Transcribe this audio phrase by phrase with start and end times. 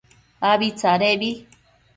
[0.51, 1.31] Abi tsadebi